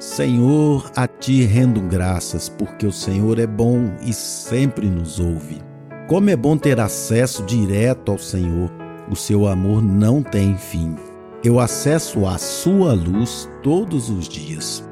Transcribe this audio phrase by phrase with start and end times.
[0.00, 5.60] Senhor, a ti rendo graças, porque o Senhor é bom e sempre nos ouve.
[6.08, 8.72] Como é bom ter acesso direto ao Senhor,
[9.10, 10.96] o seu amor não tem fim.
[11.44, 14.82] Eu acesso à sua luz todos os dias.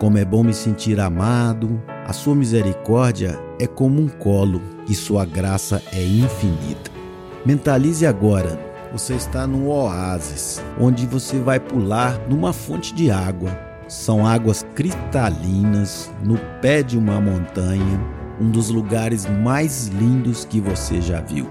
[0.00, 5.24] Como é bom me sentir amado, a sua misericórdia é como um colo e sua
[5.24, 6.90] graça é infinita.
[7.46, 8.58] Mentalize agora,
[8.90, 16.10] você está num oásis, onde você vai pular numa fonte de água são águas cristalinas
[16.24, 18.00] no pé de uma montanha,
[18.40, 21.48] um dos lugares mais lindos que você já viu.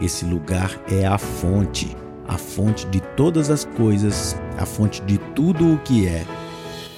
[0.00, 1.96] Esse lugar é a fonte,
[2.28, 6.24] a fonte de todas as coisas, a fonte de tudo o que é.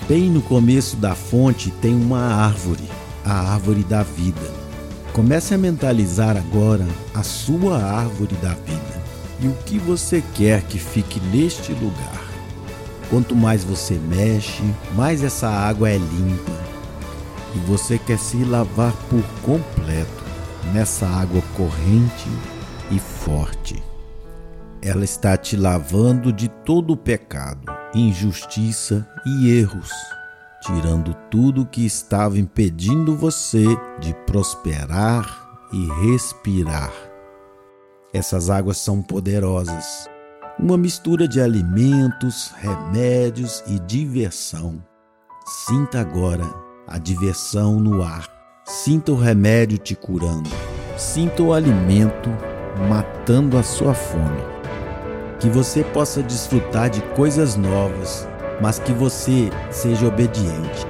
[0.09, 2.89] Bem no começo da fonte tem uma árvore,
[3.25, 4.51] a árvore da vida.
[5.12, 9.03] Comece a mentalizar agora a sua árvore da vida
[9.41, 12.28] e o que você quer que fique neste lugar.
[13.11, 14.62] Quanto mais você mexe,
[14.95, 16.53] mais essa água é limpa.
[17.55, 20.25] E você quer se lavar por completo
[20.75, 22.29] nessa água corrente
[22.91, 23.83] e forte.
[24.83, 29.91] Ela está te lavando de todo o pecado, injustiça e erros,
[30.62, 33.64] tirando tudo que estava impedindo você
[33.98, 36.92] de prosperar e respirar.
[38.12, 40.09] Essas águas são poderosas
[40.59, 44.83] uma mistura de alimentos, remédios e diversão.
[45.67, 46.45] Sinta agora
[46.87, 48.27] a diversão no ar.
[48.64, 50.51] Sinta o remédio te curando.
[50.97, 52.29] Sinta o alimento
[52.89, 54.42] matando a sua fome.
[55.39, 58.29] Que você possa desfrutar de coisas novas,
[58.61, 60.86] mas que você seja obediente.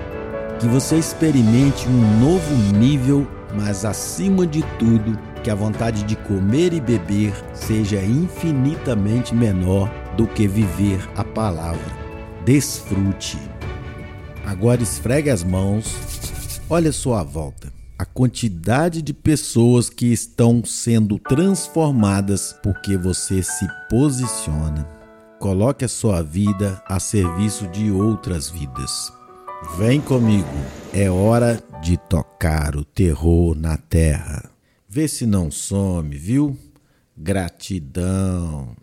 [0.59, 6.73] Que você experimente um novo nível, mas acima de tudo, que a vontade de comer
[6.73, 11.97] e beber seja infinitamente menor do que viver a palavra.
[12.45, 13.39] Desfrute.
[14.45, 15.95] Agora esfregue as mãos,
[16.69, 17.73] olha sua volta.
[17.99, 24.87] A quantidade de pessoas que estão sendo transformadas porque você se posiciona.
[25.39, 29.13] Coloque a sua vida a serviço de outras vidas.
[29.77, 30.49] Vem comigo,
[30.93, 34.51] é hora de tocar o terror na terra.
[34.89, 36.57] Vê se não some, viu?
[37.17, 38.77] Gratidão.